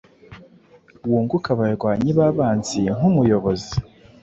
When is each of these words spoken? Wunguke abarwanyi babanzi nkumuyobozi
Wunguke 1.09 1.49
abarwanyi 1.55 2.11
babanzi 2.19 2.79
nkumuyobozi 2.95 3.75